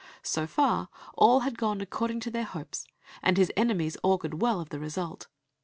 So 0.23 0.47
far 0.47 0.89
all 1.13 1.41
had 1.41 1.59
gone 1.59 1.79
according 1.79 2.21
to 2.21 2.31
their 2.31 2.43
hopes, 2.43 2.87
and 3.21 3.37
his 3.37 3.51
enemies 3.55 3.97
augured 4.03 4.41
well 4.41 4.59
of 4.59 4.69
the 4.69 4.79
result. 4.79 5.27